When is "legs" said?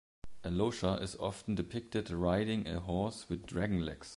3.85-4.09